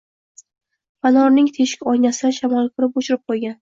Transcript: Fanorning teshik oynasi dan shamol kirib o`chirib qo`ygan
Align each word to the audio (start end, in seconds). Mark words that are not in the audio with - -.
Fanorning 1.03 1.53
teshik 1.59 1.87
oynasi 1.95 2.27
dan 2.27 2.37
shamol 2.43 2.75
kirib 2.77 3.03
o`chirib 3.03 3.27
qo`ygan 3.33 3.59